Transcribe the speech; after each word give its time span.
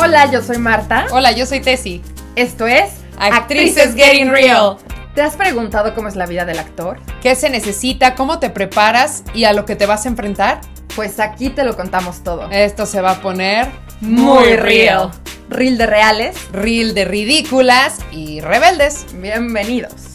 Hola, 0.00 0.30
yo 0.30 0.42
soy 0.42 0.58
Marta. 0.58 1.06
Hola, 1.10 1.32
yo 1.32 1.44
soy 1.44 1.58
Tessie. 1.58 2.02
Esto 2.36 2.68
es 2.68 2.88
Actrices 3.18 3.96
Getting 3.96 4.30
Real. 4.30 4.76
¿Te 5.12 5.22
has 5.22 5.34
preguntado 5.34 5.92
cómo 5.92 6.06
es 6.06 6.14
la 6.14 6.24
vida 6.26 6.44
del 6.44 6.60
actor? 6.60 7.00
¿Qué 7.20 7.34
se 7.34 7.50
necesita? 7.50 8.14
¿Cómo 8.14 8.38
te 8.38 8.48
preparas? 8.48 9.24
¿Y 9.34 9.42
a 9.42 9.52
lo 9.52 9.64
que 9.64 9.74
te 9.74 9.86
vas 9.86 10.06
a 10.06 10.08
enfrentar? 10.08 10.60
Pues 10.94 11.18
aquí 11.18 11.50
te 11.50 11.64
lo 11.64 11.76
contamos 11.76 12.22
todo. 12.22 12.48
Esto 12.52 12.86
se 12.86 13.00
va 13.00 13.10
a 13.10 13.20
poner 13.20 13.66
Muy 14.00 14.54
real. 14.54 15.10
Real 15.48 15.76
de 15.76 15.86
reales. 15.86 16.36
Real 16.52 16.94
de 16.94 17.04
ridículas 17.04 17.98
y 18.12 18.40
rebeldes. 18.40 19.04
Bienvenidos. 19.14 20.14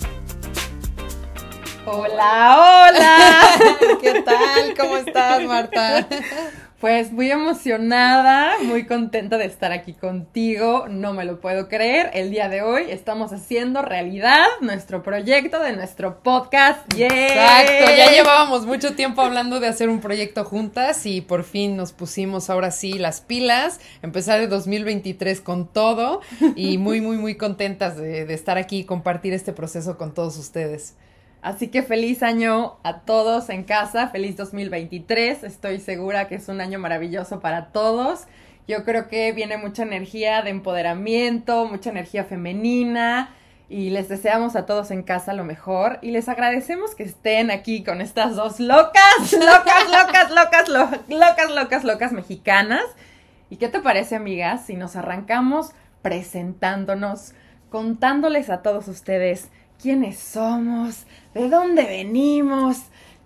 Hola, 1.85 2.87
hola. 2.87 3.39
¿Qué 4.01 4.21
tal? 4.21 4.75
¿Cómo 4.79 4.95
estás, 4.95 5.43
Marta? 5.43 6.07
Pues 6.83 7.13
muy 7.13 7.31
emocionada, 7.31 8.55
muy 8.61 8.85
contenta 8.85 9.37
de 9.37 9.45
estar 9.45 9.71
aquí 9.71 9.93
contigo, 9.93 10.89
no 10.89 11.13
me 11.13 11.23
lo 11.23 11.39
puedo 11.39 11.69
creer. 11.69 12.11
El 12.13 12.29
día 12.29 12.49
de 12.49 12.61
hoy 12.61 12.87
estamos 12.89 13.31
haciendo 13.31 13.81
realidad 13.81 14.45
nuestro 14.59 15.01
proyecto 15.01 15.61
de 15.61 15.77
nuestro 15.77 16.21
podcast. 16.21 16.81
¡Yay! 16.93 17.07
Exacto, 17.07 17.85
ya 17.85 18.11
llevábamos 18.11 18.65
mucho 18.65 18.95
tiempo 18.95 19.21
hablando 19.21 19.61
de 19.61 19.67
hacer 19.67 19.87
un 19.87 20.01
proyecto 20.01 20.43
juntas 20.43 21.05
y 21.05 21.21
por 21.21 21.45
fin 21.45 21.77
nos 21.77 21.93
pusimos 21.93 22.49
ahora 22.49 22.69
sí 22.69 22.99
las 22.99 23.21
pilas, 23.21 23.79
empezar 24.01 24.41
el 24.41 24.49
2023 24.49 25.39
con 25.39 25.69
todo 25.69 26.19
y 26.57 26.77
muy, 26.79 26.99
muy, 26.99 27.15
muy 27.15 27.35
contentas 27.35 27.95
de, 27.95 28.25
de 28.25 28.33
estar 28.33 28.57
aquí 28.57 28.79
y 28.79 28.83
compartir 28.83 29.31
este 29.31 29.53
proceso 29.53 29.97
con 29.97 30.13
todos 30.13 30.37
ustedes. 30.37 30.95
Así 31.43 31.67
que 31.67 31.83
feliz 31.83 32.23
año 32.23 32.77
a 32.83 33.01
todos 33.01 33.49
en 33.49 33.63
casa, 33.65 34.07
feliz 34.07 34.37
2023. 34.37 35.43
Estoy 35.43 35.79
segura 35.81 36.27
que 36.29 36.35
es 36.35 36.47
un 36.47 36.61
año 36.61 36.79
maravilloso 36.79 37.41
para 37.41 37.65
todos. 37.73 38.23
Yo 38.65 38.85
creo 38.85 39.09
que 39.09 39.33
viene 39.33 39.57
mucha 39.57 39.83
energía 39.83 40.41
de 40.41 40.51
empoderamiento, 40.51 41.65
mucha 41.65 41.89
energía 41.89 42.23
femenina 42.23 43.35
y 43.67 43.89
les 43.89 44.07
deseamos 44.07 44.55
a 44.55 44.65
todos 44.65 44.89
en 44.91 45.03
casa 45.03 45.33
lo 45.33 45.43
mejor 45.43 45.99
y 46.01 46.11
les 46.11 46.29
agradecemos 46.29 46.95
que 46.95 47.03
estén 47.03 47.51
aquí 47.51 47.83
con 47.83 47.99
estas 47.99 48.35
dos 48.37 48.61
locas, 48.61 49.33
locas, 49.33 49.83
locas, 49.91 50.31
locas, 50.31 50.69
lo- 50.69 51.17
locas, 51.17 51.51
locas, 51.53 51.83
locas 51.83 52.11
mexicanas. 52.13 52.85
¿Y 53.49 53.57
qué 53.57 53.67
te 53.67 53.81
parece, 53.81 54.15
amigas, 54.15 54.65
si 54.65 54.75
nos 54.77 54.95
arrancamos 54.95 55.71
presentándonos, 56.01 57.33
contándoles 57.69 58.49
a 58.49 58.61
todos 58.61 58.87
ustedes 58.87 59.49
quiénes 59.81 60.19
somos, 60.19 61.05
de 61.33 61.49
dónde 61.49 61.83
venimos, 61.83 62.77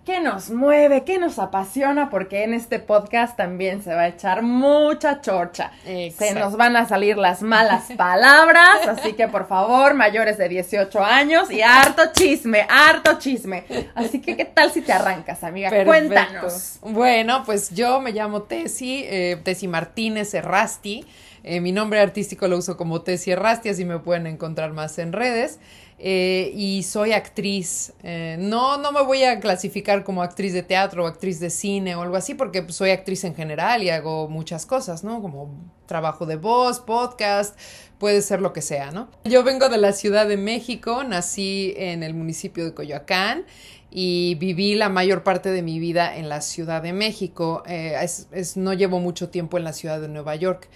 qué 0.08 0.20
nos 0.20 0.48
mueve, 0.48 1.04
qué 1.04 1.18
nos 1.18 1.38
apasiona, 1.38 2.08
porque 2.08 2.42
en 2.42 2.54
este 2.54 2.78
podcast 2.78 3.36
también 3.36 3.82
se 3.82 3.94
va 3.94 4.00
a 4.00 4.08
echar 4.08 4.42
mucha 4.42 5.20
chorcha. 5.20 5.70
Se 5.84 6.32
nos 6.32 6.56
van 6.56 6.76
a 6.76 6.88
salir 6.88 7.18
las 7.18 7.42
malas 7.42 7.92
palabras, 7.98 8.88
así 8.88 9.12
que 9.12 9.28
por 9.28 9.46
favor, 9.46 9.92
mayores 9.92 10.38
de 10.38 10.48
18 10.48 11.04
años 11.04 11.50
y 11.50 11.60
harto 11.60 12.04
chisme, 12.14 12.66
harto 12.70 13.18
chisme. 13.18 13.64
Así 13.94 14.22
que, 14.22 14.34
¿qué 14.34 14.46
tal 14.46 14.70
si 14.70 14.80
te 14.80 14.94
arrancas, 14.94 15.44
amiga? 15.44 15.68
Perfecto. 15.68 15.90
Cuéntanos. 15.90 16.78
Bueno, 16.80 17.42
pues 17.44 17.74
yo 17.74 18.00
me 18.00 18.12
llamo 18.12 18.44
Tessy, 18.44 19.04
eh, 19.04 19.38
Tessy 19.44 19.68
Martínez 19.68 20.32
Errasti. 20.32 21.04
Eh, 21.44 21.60
mi 21.60 21.70
nombre 21.70 22.00
artístico 22.00 22.48
lo 22.48 22.56
uso 22.56 22.78
como 22.78 23.02
Tessy 23.02 23.32
Errasti, 23.32 23.68
así 23.68 23.84
me 23.84 23.98
pueden 23.98 24.26
encontrar 24.26 24.72
más 24.72 24.98
en 24.98 25.12
redes. 25.12 25.58
Eh, 26.00 26.52
y 26.54 26.84
soy 26.84 27.12
actriz. 27.12 27.92
Eh, 28.04 28.36
no, 28.38 28.78
no 28.78 28.92
me 28.92 29.02
voy 29.02 29.24
a 29.24 29.40
clasificar 29.40 30.04
como 30.04 30.22
actriz 30.22 30.52
de 30.52 30.62
teatro 30.62 31.04
o 31.04 31.06
actriz 31.06 31.40
de 31.40 31.50
cine 31.50 31.96
o 31.96 32.02
algo 32.02 32.16
así, 32.16 32.34
porque 32.34 32.64
soy 32.68 32.90
actriz 32.90 33.24
en 33.24 33.34
general 33.34 33.82
y 33.82 33.90
hago 33.90 34.28
muchas 34.28 34.64
cosas, 34.64 35.02
¿no? 35.02 35.20
Como 35.20 35.50
trabajo 35.86 36.24
de 36.24 36.36
voz, 36.36 36.78
podcast, 36.78 37.58
puede 37.98 38.22
ser 38.22 38.40
lo 38.40 38.52
que 38.52 38.62
sea, 38.62 38.92
¿no? 38.92 39.08
Yo 39.24 39.42
vengo 39.42 39.68
de 39.68 39.78
la 39.78 39.92
Ciudad 39.92 40.28
de 40.28 40.36
México, 40.36 41.02
nací 41.02 41.74
en 41.76 42.04
el 42.04 42.14
municipio 42.14 42.64
de 42.64 42.74
Coyoacán 42.74 43.44
y 43.90 44.34
viví 44.36 44.74
la 44.74 44.88
mayor 44.88 45.22
parte 45.22 45.50
de 45.50 45.62
mi 45.62 45.78
vida 45.78 46.16
en 46.16 46.28
la 46.28 46.40
Ciudad 46.40 46.82
de 46.82 46.92
México. 46.92 47.62
Eh, 47.66 47.94
es- 48.32 48.56
no 48.56 48.72
llevo 48.74 49.00
mucho 49.00 49.28
tiempo 49.30 49.58
en 49.58 49.64
la 49.64 49.72
ciudad 49.72 50.00
de 50.00 50.08
Nueva 50.08 50.36
York. 50.36 50.68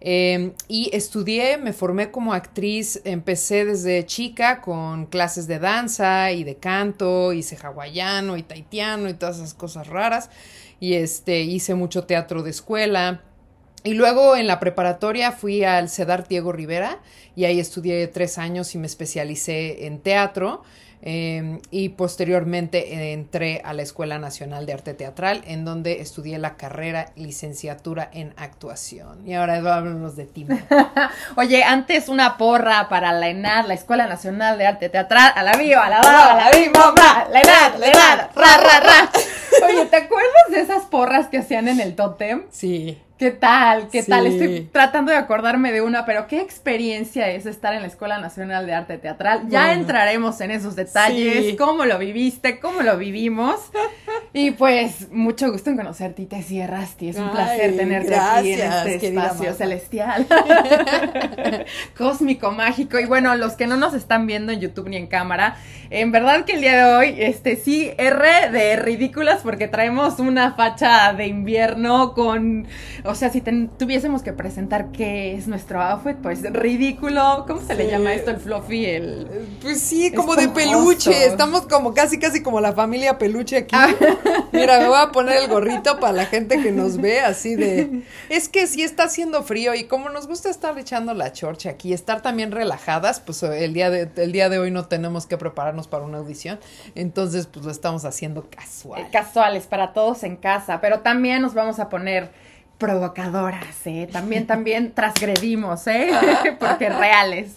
Eh, 0.00 0.52
y 0.68 0.90
estudié, 0.92 1.58
me 1.58 1.72
formé 1.72 2.10
como 2.12 2.32
actriz, 2.32 3.00
empecé 3.04 3.64
desde 3.64 4.06
chica 4.06 4.60
con 4.60 5.06
clases 5.06 5.48
de 5.48 5.58
danza 5.58 6.30
y 6.30 6.44
de 6.44 6.56
canto, 6.56 7.32
hice 7.32 7.56
hawaiano 7.60 8.36
y 8.36 8.44
taitiano 8.44 9.08
y 9.08 9.14
todas 9.14 9.38
esas 9.38 9.54
cosas 9.54 9.88
raras. 9.88 10.30
Y 10.80 10.94
este, 10.94 11.40
hice 11.42 11.74
mucho 11.74 12.04
teatro 12.04 12.42
de 12.44 12.50
escuela. 12.50 13.22
Y 13.88 13.94
luego 13.94 14.36
en 14.36 14.46
la 14.46 14.60
preparatoria 14.60 15.32
fui 15.32 15.64
al 15.64 15.88
CEDAR 15.88 16.28
Diego 16.28 16.52
Rivera 16.52 16.98
y 17.34 17.46
ahí 17.46 17.58
estudié 17.58 18.06
tres 18.08 18.36
años 18.36 18.74
y 18.74 18.78
me 18.78 18.86
especialicé 18.86 19.86
en 19.86 20.00
teatro. 20.00 20.62
eh, 21.00 21.60
y 21.70 21.90
posteriormente 21.90 23.12
entré 23.12 23.62
a 23.64 23.72
la 23.72 23.82
Escuela 23.82 24.18
Nacional 24.18 24.66
de 24.66 24.72
Arte 24.74 24.92
Teatral, 24.94 25.42
en 25.46 25.64
donde 25.64 26.00
estudié 26.02 26.38
la 26.38 26.56
carrera 26.56 27.12
licenciatura 27.16 28.10
en 28.12 28.34
actuación. 28.36 29.26
Y 29.26 29.32
ahora 29.34 29.54
háblanos 29.56 30.16
de 30.16 30.26
ti. 30.26 30.46
Oye, 31.36 31.62
antes 31.62 32.08
una 32.08 32.36
porra 32.36 32.88
para 32.90 33.12
la 33.12 33.28
ENAD, 33.28 33.68
la 33.68 33.74
Escuela 33.74 34.06
Nacional 34.06 34.58
de 34.58 34.66
Arte 34.66 34.88
Teatral, 34.90 35.32
a 35.34 35.42
la 35.42 35.56
viva, 35.56 35.86
a 35.86 35.88
la 35.88 36.00
va, 36.00 36.32
a 36.32 36.50
la 36.50 36.58
viva, 36.58 36.90
va, 36.90 37.28
la 37.30 37.40
ENAD, 37.40 37.78
la 37.78 37.86
ENAD, 37.86 38.18
ra, 38.34 38.56
ra, 38.58 38.80
ra. 38.80 39.10
Oye, 39.66 39.86
¿te 39.86 39.96
acuerdas 39.96 40.50
de 40.50 40.60
esas 40.60 40.84
porras 40.84 41.28
que 41.28 41.38
hacían 41.38 41.68
en 41.68 41.80
el 41.80 41.94
tótem? 41.94 42.42
Sí. 42.50 42.98
¿Qué 43.18 43.32
tal? 43.32 43.88
¿Qué 43.88 44.02
Sí. 44.04 44.10
tal? 44.10 44.26
Estoy 44.28 44.68
tratando 44.72 45.10
de 45.10 45.18
acordarme 45.18 45.72
de 45.72 45.82
una, 45.82 46.04
pero 46.06 46.28
qué 46.28 46.40
experiencia 46.40 47.28
es 47.28 47.46
estar 47.46 47.74
en 47.74 47.82
la 47.82 47.88
Escuela 47.88 48.18
Nacional 48.20 48.64
de 48.64 48.74
Arte 48.74 48.96
Teatral. 48.96 49.48
Ya 49.48 49.66
Bueno. 49.66 49.80
entraremos 49.80 50.40
en 50.40 50.52
esos 50.52 50.76
detalles, 50.76 51.46
Sí. 51.46 51.56
cómo 51.56 51.84
lo 51.84 51.98
viviste, 51.98 52.60
cómo 52.60 52.82
lo 52.82 52.96
vivimos. 52.96 53.56
Y 54.34 54.50
pues, 54.52 55.10
mucho 55.10 55.50
gusto 55.50 55.70
en 55.70 55.76
conocerte, 55.76 56.26
Tessie 56.26 56.62
Errasti. 56.62 57.08
Es 57.08 57.16
un 57.16 57.24
Ay, 57.24 57.30
placer 57.32 57.76
tenerte 57.76 58.14
aquí 58.14 58.52
en 58.52 58.60
este 58.60 59.08
espacio 59.08 59.54
celestial. 59.54 60.26
Cósmico, 61.96 62.50
mágico. 62.52 62.98
Y 62.98 63.06
bueno, 63.06 63.34
los 63.36 63.54
que 63.54 63.66
no 63.66 63.76
nos 63.76 63.94
están 63.94 64.26
viendo 64.26 64.52
en 64.52 64.60
YouTube 64.60 64.88
ni 64.88 64.96
en 64.96 65.06
cámara, 65.06 65.56
en 65.90 66.12
verdad 66.12 66.44
que 66.44 66.52
el 66.52 66.60
día 66.60 66.86
de 66.86 66.94
hoy, 66.96 67.14
este 67.18 67.56
sí, 67.56 67.90
R 67.96 68.50
de 68.50 68.76
ridículas, 68.76 69.40
porque 69.42 69.68
traemos 69.68 70.18
una 70.18 70.52
facha 70.54 71.12
de 71.14 71.26
invierno 71.26 72.12
con. 72.12 72.66
O 73.04 73.14
sea, 73.14 73.30
si 73.30 73.40
ten- 73.40 73.70
tuviésemos 73.78 74.22
que 74.22 74.32
presentar 74.32 74.90
qué 74.92 75.34
es 75.34 75.48
nuestro 75.48 75.80
outfit, 75.82 76.16
pues 76.16 76.42
ridículo. 76.52 77.44
¿Cómo 77.46 77.60
se 77.62 77.74
le 77.74 77.88
llama 77.90 78.12
esto? 78.12 78.30
El 78.30 78.38
fluffy, 78.38 78.84
el. 78.86 79.26
Pues 79.62 79.80
sí, 79.80 80.12
como 80.12 80.36
de 80.36 80.48
peluche. 80.48 81.26
Estamos 81.26 81.62
como 81.62 81.94
casi, 81.94 82.18
casi 82.18 82.42
como 82.42 82.60
la 82.60 82.72
familia 82.72 83.18
peluche 83.18 83.56
aquí. 83.56 83.76
Mira, 84.52 84.78
me 84.80 84.88
voy 84.88 84.98
a 85.00 85.12
poner 85.12 85.36
el 85.36 85.48
gorrito 85.48 85.98
para 86.00 86.12
la 86.12 86.26
gente 86.26 86.60
que 86.62 86.72
nos 86.72 86.96
ve 86.96 87.20
así 87.20 87.54
de. 87.54 88.02
Es 88.28 88.48
que 88.48 88.66
sí 88.66 88.82
está 88.82 89.04
haciendo 89.04 89.42
frío 89.42 89.74
y 89.74 89.84
como 89.84 90.08
nos 90.08 90.26
gusta 90.26 90.50
estar 90.50 90.78
echando 90.78 91.14
la 91.14 91.32
chorcha 91.32 91.70
aquí, 91.70 91.92
estar 91.92 92.20
también 92.22 92.50
relajadas, 92.50 93.20
pues 93.20 93.42
el 93.42 93.72
día 93.72 93.90
de, 93.90 94.10
el 94.16 94.32
día 94.32 94.48
de 94.48 94.58
hoy 94.58 94.70
no 94.70 94.86
tenemos 94.86 95.26
que 95.26 95.36
prepararnos 95.38 95.88
para 95.88 96.04
una 96.04 96.18
audición. 96.18 96.58
Entonces, 96.94 97.46
pues 97.46 97.64
lo 97.64 97.70
estamos 97.70 98.04
haciendo 98.04 98.48
casual. 98.50 99.02
eh, 99.02 99.08
casuales 99.12 99.66
para 99.66 99.92
todos 99.92 100.22
en 100.24 100.36
casa, 100.36 100.80
pero 100.80 101.00
también 101.00 101.42
nos 101.42 101.54
vamos 101.54 101.78
a 101.78 101.88
poner 101.88 102.30
provocadoras, 102.78 103.86
¿eh? 103.86 104.08
También, 104.10 104.46
también 104.46 104.92
transgredimos, 104.92 105.86
¿eh? 105.88 106.10
Porque 106.60 106.88
reales. 106.88 107.56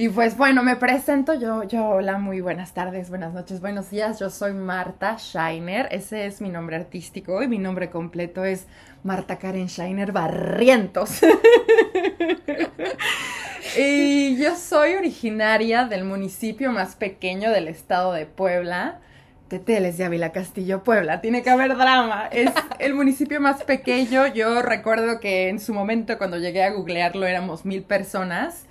Y 0.00 0.10
pues 0.10 0.36
bueno, 0.36 0.62
me 0.62 0.76
presento 0.76 1.34
yo, 1.34 1.64
yo, 1.64 1.88
hola, 1.88 2.18
muy 2.18 2.40
buenas 2.40 2.72
tardes, 2.72 3.10
buenas 3.10 3.34
noches, 3.34 3.60
buenos 3.60 3.90
días, 3.90 4.20
yo 4.20 4.30
soy 4.30 4.52
Marta 4.52 5.18
Scheiner, 5.18 5.88
ese 5.90 6.26
es 6.26 6.40
mi 6.40 6.50
nombre 6.50 6.76
artístico 6.76 7.42
y 7.42 7.48
mi 7.48 7.58
nombre 7.58 7.90
completo 7.90 8.44
es 8.44 8.68
Marta 9.02 9.40
Karen 9.40 9.68
Scheiner 9.68 10.12
Barrientos. 10.12 11.18
y 13.76 14.40
yo 14.40 14.54
soy 14.54 14.94
originaria 14.94 15.86
del 15.86 16.04
municipio 16.04 16.70
más 16.70 16.94
pequeño 16.94 17.50
del 17.50 17.66
estado 17.66 18.12
de 18.12 18.24
Puebla, 18.24 19.00
Teteles 19.48 19.98
de 19.98 20.04
Ávila 20.04 20.30
Castillo, 20.30 20.84
Puebla. 20.84 21.20
Tiene 21.20 21.42
que 21.42 21.50
haber 21.50 21.76
drama. 21.76 22.28
Es 22.30 22.52
el 22.78 22.94
municipio 22.94 23.40
más 23.40 23.64
pequeño. 23.64 24.26
Yo 24.28 24.62
recuerdo 24.62 25.20
que 25.20 25.48
en 25.48 25.58
su 25.58 25.72
momento, 25.72 26.18
cuando 26.18 26.36
llegué 26.36 26.62
a 26.62 26.70
googlearlo, 26.70 27.26
éramos 27.26 27.64
mil 27.64 27.82
personas. 27.82 28.67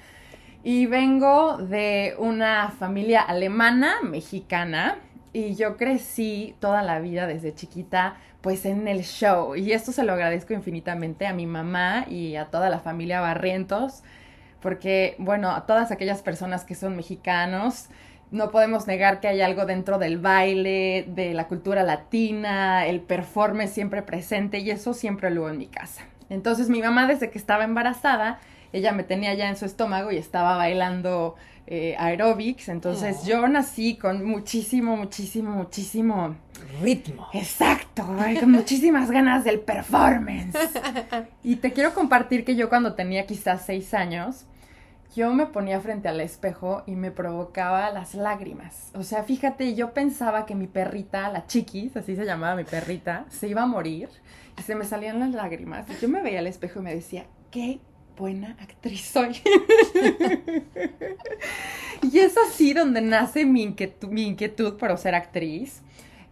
Y 0.69 0.85
vengo 0.85 1.55
de 1.55 2.13
una 2.17 2.71
familia 2.71 3.21
alemana, 3.21 4.01
mexicana. 4.03 4.97
Y 5.31 5.55
yo 5.55 5.77
crecí 5.77 6.57
toda 6.59 6.83
la 6.83 6.99
vida 6.99 7.25
desde 7.25 7.55
chiquita, 7.55 8.17
pues 8.41 8.65
en 8.65 8.89
el 8.89 9.03
show. 9.03 9.55
Y 9.55 9.71
esto 9.71 9.93
se 9.93 10.03
lo 10.03 10.11
agradezco 10.11 10.53
infinitamente 10.53 11.25
a 11.25 11.31
mi 11.31 11.45
mamá 11.45 12.03
y 12.09 12.35
a 12.35 12.47
toda 12.47 12.69
la 12.69 12.79
familia 12.79 13.21
Barrientos. 13.21 14.03
Porque, 14.59 15.15
bueno, 15.19 15.51
a 15.51 15.65
todas 15.65 15.89
aquellas 15.91 16.21
personas 16.21 16.65
que 16.65 16.75
son 16.75 16.97
mexicanos, 16.97 17.87
no 18.31 18.51
podemos 18.51 18.87
negar 18.87 19.21
que 19.21 19.29
hay 19.29 19.39
algo 19.39 19.65
dentro 19.65 19.99
del 19.99 20.17
baile, 20.17 21.05
de 21.07 21.33
la 21.33 21.47
cultura 21.47 21.83
latina, 21.83 22.85
el 22.87 22.99
performance 22.99 23.71
siempre 23.71 24.01
presente 24.01 24.59
y 24.59 24.69
eso 24.69 24.93
siempre 24.93 25.29
lo 25.29 25.43
hubo 25.43 25.49
en 25.49 25.59
mi 25.59 25.67
casa. 25.67 26.03
Entonces 26.29 26.67
mi 26.69 26.81
mamá 26.81 27.07
desde 27.07 27.29
que 27.29 27.37
estaba 27.37 27.63
embarazada, 27.63 28.41
ella 28.77 28.91
me 28.91 29.03
tenía 29.03 29.33
ya 29.33 29.49
en 29.49 29.57
su 29.57 29.65
estómago 29.65 30.11
y 30.11 30.17
estaba 30.17 30.55
bailando 30.57 31.35
eh, 31.69 31.95
aerobics, 31.99 32.69
entonces 32.69 33.25
yo 33.25 33.45
nací 33.49 33.97
con 33.97 34.23
muchísimo, 34.23 34.95
muchísimo, 34.95 35.51
muchísimo 35.51 36.37
ritmo. 36.81 37.27
Exacto, 37.33 38.05
con 38.39 38.51
muchísimas 38.51 39.11
ganas 39.11 39.43
del 39.43 39.59
performance. 39.59 40.57
Y 41.43 41.57
te 41.57 41.73
quiero 41.73 41.93
compartir 41.93 42.45
que 42.45 42.55
yo 42.55 42.69
cuando 42.69 42.93
tenía 42.93 43.25
quizás 43.25 43.65
seis 43.65 43.93
años, 43.93 44.45
yo 45.15 45.33
me 45.33 45.45
ponía 45.45 45.81
frente 45.81 46.07
al 46.07 46.21
espejo 46.21 46.83
y 46.85 46.91
me 46.91 47.11
provocaba 47.11 47.89
las 47.91 48.13
lágrimas. 48.15 48.91
O 48.93 49.03
sea, 49.03 49.23
fíjate, 49.23 49.75
yo 49.75 49.93
pensaba 49.93 50.45
que 50.45 50.55
mi 50.55 50.67
perrita, 50.67 51.29
la 51.29 51.47
chiquis, 51.47 51.97
así 51.97 52.15
se 52.15 52.23
llamaba 52.23 52.55
mi 52.55 52.63
perrita, 52.63 53.25
se 53.29 53.47
iba 53.47 53.63
a 53.63 53.65
morir 53.65 54.09
y 54.57 54.61
se 54.61 54.75
me 54.75 54.85
salían 54.85 55.19
las 55.19 55.31
lágrimas. 55.31 55.85
Y 55.89 56.01
yo 56.01 56.07
me 56.07 56.21
veía 56.21 56.39
al 56.39 56.47
espejo 56.47 56.79
y 56.79 56.83
me 56.83 56.95
decía, 56.95 57.25
qué 57.51 57.79
buena 58.17 58.57
actriz 58.59 59.01
soy. 59.01 59.37
y 62.01 62.19
es 62.19 62.35
así 62.37 62.73
donde 62.73 63.01
nace 63.01 63.45
mi 63.45 63.63
inquietud, 63.63 64.09
mi 64.09 64.25
inquietud 64.25 64.77
por 64.77 64.97
ser 64.97 65.15
actriz. 65.15 65.81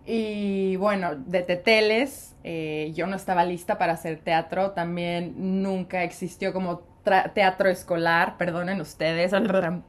Y 0.06 0.76
bueno, 0.76 1.16
de 1.16 1.42
Teteles, 1.42 2.36
eh, 2.44 2.92
yo 2.96 3.08
no 3.08 3.16
estaba 3.16 3.44
lista 3.46 3.78
para 3.78 3.94
hacer 3.94 4.20
teatro, 4.20 4.72
también 4.72 5.62
nunca 5.64 6.04
existió 6.04 6.54
como 6.54 6.82
teatro 7.34 7.70
escolar, 7.70 8.38
perdonen 8.38 8.82
ustedes, 8.82 9.32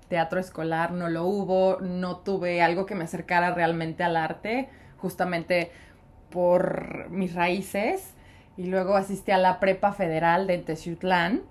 teatro 0.08 0.38
escolar 0.38 0.92
no 0.92 1.08
lo 1.08 1.24
hubo, 1.24 1.78
no 1.80 2.18
tuve 2.18 2.60
algo 2.62 2.84
que 2.84 2.94
me 2.94 3.04
acercara 3.04 3.54
realmente 3.54 4.04
al 4.04 4.16
arte, 4.16 4.68
justamente 4.98 5.70
por 6.30 7.10
mis 7.10 7.34
raíces. 7.34 8.12
Y 8.58 8.66
luego 8.66 8.96
asistí 8.96 9.32
a 9.32 9.38
la 9.38 9.60
prepa 9.60 9.92
federal 9.92 10.46
de 10.46 10.56
Teciutlán 10.56 11.42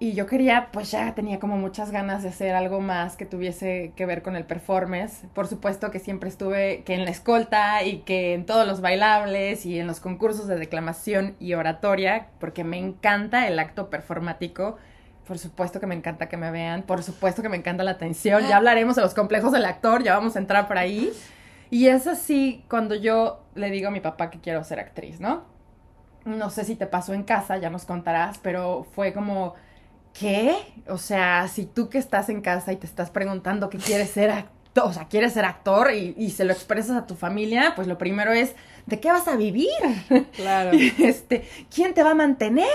y 0.00 0.14
yo 0.14 0.26
quería, 0.26 0.70
pues 0.72 0.90
ya 0.90 1.14
tenía 1.14 1.38
como 1.38 1.56
muchas 1.56 1.90
ganas 1.92 2.22
de 2.22 2.30
hacer 2.30 2.54
algo 2.54 2.80
más 2.80 3.16
que 3.16 3.26
tuviese 3.26 3.92
que 3.94 4.06
ver 4.06 4.22
con 4.22 4.34
el 4.34 4.44
performance. 4.44 5.24
Por 5.34 5.46
supuesto 5.46 5.90
que 5.90 6.00
siempre 6.00 6.28
estuve 6.28 6.82
que 6.84 6.94
en 6.94 7.04
la 7.04 7.10
escolta 7.10 7.82
y 7.84 7.98
que 8.00 8.34
en 8.34 8.44
todos 8.44 8.66
los 8.66 8.80
bailables 8.80 9.64
y 9.64 9.78
en 9.78 9.86
los 9.86 10.00
concursos 10.00 10.48
de 10.48 10.56
declamación 10.56 11.36
y 11.38 11.54
oratoria, 11.54 12.26
porque 12.40 12.64
me 12.64 12.78
encanta 12.78 13.46
el 13.46 13.58
acto 13.58 13.88
performático. 13.88 14.76
Por 15.26 15.38
supuesto 15.38 15.80
que 15.80 15.86
me 15.86 15.94
encanta 15.94 16.28
que 16.28 16.36
me 16.36 16.50
vean, 16.50 16.82
por 16.82 17.02
supuesto 17.02 17.40
que 17.40 17.48
me 17.48 17.56
encanta 17.56 17.84
la 17.84 17.92
atención. 17.92 18.42
Ya 18.48 18.56
hablaremos 18.56 18.96
de 18.96 19.02
los 19.02 19.14
complejos 19.14 19.52
del 19.52 19.64
actor, 19.64 20.02
ya 20.02 20.14
vamos 20.14 20.36
a 20.36 20.40
entrar 20.40 20.66
por 20.66 20.76
ahí. 20.76 21.12
Y 21.70 21.86
es 21.86 22.06
así 22.06 22.64
cuando 22.68 22.94
yo 22.94 23.44
le 23.54 23.70
digo 23.70 23.88
a 23.88 23.90
mi 23.90 24.00
papá 24.00 24.28
que 24.28 24.40
quiero 24.40 24.64
ser 24.64 24.80
actriz, 24.80 25.20
¿no? 25.20 25.44
No 26.26 26.50
sé 26.50 26.64
si 26.64 26.74
te 26.74 26.86
pasó 26.86 27.14
en 27.14 27.22
casa, 27.22 27.56
ya 27.58 27.70
nos 27.70 27.84
contarás, 27.84 28.38
pero 28.38 28.86
fue 28.94 29.12
como 29.12 29.54
¿qué? 30.18 30.56
O 30.88 30.96
sea, 30.96 31.48
si 31.48 31.66
tú 31.66 31.90
que 31.90 31.98
estás 31.98 32.28
en 32.28 32.40
casa 32.40 32.72
y 32.72 32.76
te 32.76 32.86
estás 32.86 33.10
preguntando 33.10 33.68
qué 33.68 33.78
quieres 33.78 34.10
ser 34.10 34.30
actor, 34.30 34.84
o 34.84 34.92
sea, 34.92 35.06
quieres 35.08 35.34
ser 35.34 35.44
actor 35.44 35.92
y, 35.92 36.30
se 36.30 36.44
lo 36.44 36.52
expresas 36.52 36.96
a 36.96 37.06
tu 37.06 37.14
familia, 37.14 37.74
pues 37.76 37.86
lo 37.86 37.98
primero 37.98 38.32
es, 38.32 38.54
¿de 38.86 38.98
qué 38.98 39.12
vas 39.12 39.28
a 39.28 39.36
vivir? 39.36 39.68
Claro. 40.34 40.70
este, 40.98 41.48
¿quién 41.72 41.94
te 41.94 42.02
va 42.02 42.10
a 42.10 42.14
mantener? 42.14 42.66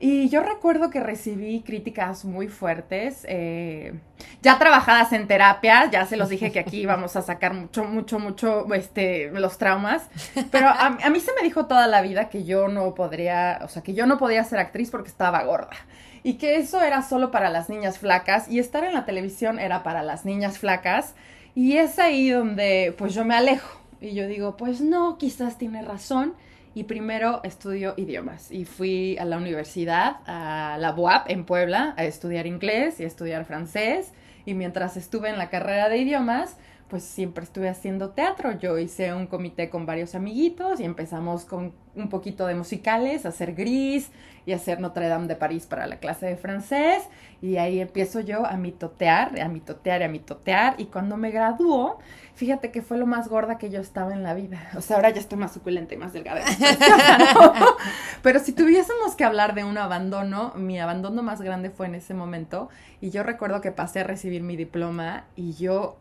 Y 0.00 0.28
yo 0.28 0.42
recuerdo 0.42 0.90
que 0.90 1.00
recibí 1.00 1.62
críticas 1.62 2.24
muy 2.24 2.46
fuertes, 2.46 3.24
eh, 3.26 3.94
ya 4.42 4.58
trabajadas 4.58 5.12
en 5.12 5.26
terapia, 5.26 5.90
ya 5.90 6.06
se 6.06 6.16
los 6.16 6.28
dije 6.28 6.52
que 6.52 6.60
aquí 6.60 6.82
íbamos 6.82 7.16
a 7.16 7.22
sacar 7.22 7.54
mucho, 7.54 7.84
mucho, 7.84 8.18
mucho, 8.18 8.72
este, 8.74 9.30
los 9.30 9.58
traumas, 9.58 10.08
pero 10.50 10.68
a, 10.68 10.98
a 11.02 11.10
mí 11.10 11.20
se 11.20 11.32
me 11.32 11.42
dijo 11.42 11.66
toda 11.66 11.86
la 11.86 12.02
vida 12.02 12.28
que 12.28 12.44
yo 12.44 12.68
no 12.68 12.94
podría, 12.94 13.60
o 13.62 13.68
sea, 13.68 13.82
que 13.82 13.94
yo 13.94 14.06
no 14.06 14.18
podía 14.18 14.44
ser 14.44 14.58
actriz 14.58 14.90
porque 14.90 15.08
estaba 15.08 15.42
gorda 15.42 15.76
y 16.22 16.34
que 16.34 16.56
eso 16.56 16.82
era 16.82 17.02
solo 17.02 17.30
para 17.30 17.50
las 17.50 17.68
niñas 17.68 17.98
flacas 17.98 18.48
y 18.48 18.58
estar 18.58 18.84
en 18.84 18.94
la 18.94 19.04
televisión 19.04 19.58
era 19.58 19.82
para 19.82 20.02
las 20.02 20.24
niñas 20.24 20.58
flacas 20.58 21.14
y 21.54 21.76
es 21.76 21.98
ahí 21.98 22.30
donde 22.30 22.94
pues 22.96 23.14
yo 23.14 23.24
me 23.24 23.34
alejo 23.34 23.80
y 24.00 24.14
yo 24.14 24.26
digo 24.26 24.56
pues 24.56 24.80
no, 24.80 25.18
quizás 25.18 25.58
tiene 25.58 25.82
razón 25.82 26.34
y 26.74 26.84
primero 26.84 27.40
estudio 27.42 27.94
idiomas 27.96 28.52
y 28.52 28.64
fui 28.64 29.16
a 29.18 29.24
la 29.24 29.36
universidad, 29.36 30.18
a 30.26 30.76
la 30.78 30.92
BUAP 30.92 31.30
en 31.30 31.44
Puebla, 31.44 31.94
a 31.96 32.04
estudiar 32.04 32.46
inglés 32.46 33.00
y 33.00 33.04
a 33.04 33.06
estudiar 33.06 33.44
francés 33.44 34.12
y 34.46 34.54
mientras 34.54 34.96
estuve 34.96 35.28
en 35.28 35.38
la 35.38 35.50
carrera 35.50 35.88
de 35.88 35.98
idiomas 35.98 36.56
pues 36.88 37.02
siempre 37.02 37.44
estuve 37.44 37.68
haciendo 37.68 38.10
teatro. 38.10 38.58
Yo 38.58 38.78
hice 38.78 39.12
un 39.12 39.26
comité 39.26 39.68
con 39.68 39.84
varios 39.84 40.14
amiguitos 40.14 40.80
y 40.80 40.84
empezamos 40.84 41.44
con 41.44 41.74
un 41.94 42.08
poquito 42.08 42.46
de 42.46 42.54
musicales, 42.54 43.26
hacer 43.26 43.54
Gris 43.54 44.10
y 44.46 44.52
hacer 44.52 44.80
Notre 44.80 45.08
Dame 45.08 45.26
de 45.26 45.36
París 45.36 45.66
para 45.66 45.86
la 45.86 45.96
clase 45.98 46.26
de 46.26 46.36
francés. 46.36 47.02
Y 47.42 47.58
ahí 47.58 47.80
empiezo 47.80 48.20
yo 48.20 48.46
a 48.46 48.56
mitotear, 48.56 49.38
a 49.38 49.48
mitotear 49.48 50.00
y 50.00 50.04
a 50.04 50.08
mitotear. 50.08 50.74
Y 50.78 50.86
cuando 50.86 51.18
me 51.18 51.30
graduó, 51.30 51.98
fíjate 52.34 52.70
que 52.70 52.80
fue 52.80 52.96
lo 52.96 53.06
más 53.06 53.28
gorda 53.28 53.58
que 53.58 53.68
yo 53.68 53.80
estaba 53.80 54.14
en 54.14 54.22
la 54.22 54.32
vida. 54.32 54.70
O 54.74 54.80
sea, 54.80 54.96
ahora 54.96 55.10
ya 55.10 55.20
estoy 55.20 55.38
más 55.38 55.52
suculenta 55.52 55.92
y 55.92 55.98
más 55.98 56.14
delgada. 56.14 56.40
Pero 58.22 58.40
si 58.40 58.52
tuviésemos 58.52 59.14
que 59.14 59.24
hablar 59.24 59.54
de 59.54 59.64
un 59.64 59.76
abandono, 59.76 60.54
mi 60.56 60.80
abandono 60.80 61.22
más 61.22 61.42
grande 61.42 61.68
fue 61.68 61.86
en 61.86 61.96
ese 61.96 62.14
momento. 62.14 62.70
Y 63.02 63.10
yo 63.10 63.22
recuerdo 63.22 63.60
que 63.60 63.72
pasé 63.72 64.00
a 64.00 64.04
recibir 64.04 64.42
mi 64.42 64.56
diploma 64.56 65.24
y 65.36 65.52
yo 65.52 65.98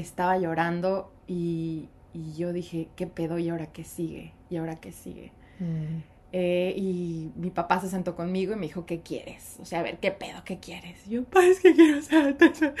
estaba 0.00 0.38
llorando 0.38 1.12
y, 1.26 1.88
yo 2.36 2.52
dije, 2.52 2.88
¿qué 2.96 3.06
pedo? 3.06 3.38
¿Y 3.38 3.48
ahora 3.48 3.66
qué 3.66 3.84
sigue? 3.84 4.32
¿Y 4.50 4.56
ahora 4.56 4.76
qué 4.76 4.92
sigue? 4.92 5.32
Mm. 5.60 6.02
Eh, 6.30 6.74
y 6.76 7.30
mi 7.36 7.50
papá 7.50 7.80
se 7.80 7.88
sentó 7.88 8.14
conmigo 8.14 8.52
y 8.52 8.56
me 8.56 8.66
dijo, 8.66 8.84
¿qué 8.84 9.00
quieres? 9.00 9.56
O 9.60 9.64
sea, 9.64 9.80
a 9.80 9.82
ver, 9.82 9.98
¿qué 9.98 10.10
pedo? 10.10 10.44
¿Qué 10.44 10.58
quieres? 10.58 11.06
Y 11.06 11.10
yo, 11.10 11.24
pa, 11.24 11.44
es 11.46 11.60
que 11.60 11.74
quiero 11.74 12.02
ser 12.02 12.28
actriz. 12.28 12.60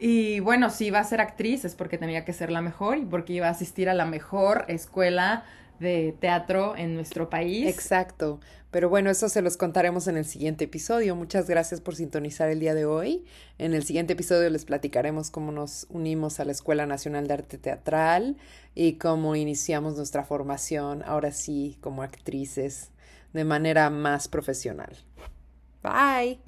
y 0.00 0.40
bueno, 0.40 0.70
si 0.70 0.86
iba 0.86 0.98
a 0.98 1.04
ser 1.04 1.20
actriz 1.20 1.64
es 1.64 1.76
porque 1.76 1.98
tenía 1.98 2.24
que 2.24 2.32
ser 2.32 2.50
la 2.50 2.62
mejor 2.62 2.98
y 2.98 3.04
porque 3.04 3.34
iba 3.34 3.46
a 3.46 3.50
asistir 3.50 3.88
a 3.88 3.94
la 3.94 4.06
mejor 4.06 4.64
escuela 4.66 5.44
de 5.80 6.14
teatro 6.20 6.76
en 6.76 6.94
nuestro 6.94 7.28
país. 7.28 7.66
Exacto. 7.66 8.38
Pero 8.70 8.88
bueno, 8.88 9.10
eso 9.10 9.28
se 9.28 9.42
los 9.42 9.56
contaremos 9.56 10.06
en 10.06 10.16
el 10.16 10.24
siguiente 10.24 10.66
episodio. 10.66 11.16
Muchas 11.16 11.48
gracias 11.48 11.80
por 11.80 11.96
sintonizar 11.96 12.50
el 12.50 12.60
día 12.60 12.74
de 12.74 12.84
hoy. 12.84 13.24
En 13.58 13.74
el 13.74 13.82
siguiente 13.82 14.12
episodio 14.12 14.48
les 14.48 14.64
platicaremos 14.64 15.30
cómo 15.30 15.50
nos 15.50 15.86
unimos 15.90 16.38
a 16.38 16.44
la 16.44 16.52
Escuela 16.52 16.86
Nacional 16.86 17.26
de 17.26 17.34
Arte 17.34 17.58
Teatral 17.58 18.36
y 18.74 18.92
cómo 18.92 19.34
iniciamos 19.34 19.96
nuestra 19.96 20.22
formación, 20.22 21.02
ahora 21.04 21.32
sí, 21.32 21.78
como 21.80 22.02
actrices, 22.02 22.90
de 23.32 23.44
manera 23.44 23.90
más 23.90 24.28
profesional. 24.28 24.96
Bye. 25.82 26.38